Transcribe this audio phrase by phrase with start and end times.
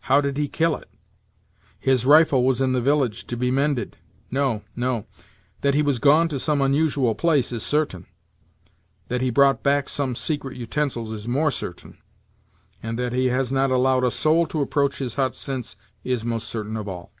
[0.00, 0.88] "How did he kill it?
[1.78, 3.98] His rifle was in the village, to be mended.
[4.30, 5.04] No, no
[5.60, 8.06] that he was gone to some unusual place is certain;
[9.08, 11.98] that he brought back some secret utensils is more certain;
[12.82, 16.48] and that he has not allowed a soul to approach his hut since is most
[16.48, 17.12] certain of all."